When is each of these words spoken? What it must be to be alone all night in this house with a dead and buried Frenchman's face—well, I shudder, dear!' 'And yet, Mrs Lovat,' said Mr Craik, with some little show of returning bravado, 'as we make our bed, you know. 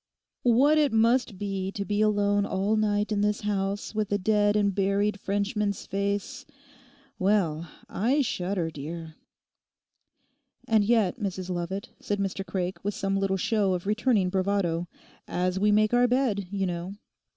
What 0.49 0.79
it 0.79 0.91
must 0.91 1.37
be 1.37 1.71
to 1.73 1.85
be 1.85 2.01
alone 2.01 2.43
all 2.43 2.75
night 2.75 3.11
in 3.11 3.21
this 3.21 3.41
house 3.41 3.93
with 3.93 4.11
a 4.11 4.17
dead 4.17 4.55
and 4.55 4.73
buried 4.73 5.19
Frenchman's 5.19 5.85
face—well, 5.85 7.69
I 7.87 8.23
shudder, 8.23 8.71
dear!' 8.71 9.13
'And 10.67 10.83
yet, 10.83 11.19
Mrs 11.19 11.51
Lovat,' 11.51 11.89
said 11.99 12.17
Mr 12.17 12.43
Craik, 12.43 12.83
with 12.83 12.95
some 12.95 13.15
little 13.19 13.37
show 13.37 13.75
of 13.75 13.85
returning 13.85 14.29
bravado, 14.31 14.87
'as 15.27 15.59
we 15.59 15.71
make 15.71 15.93
our 15.93 16.07
bed, 16.07 16.47
you 16.49 16.65
know. 16.65 16.95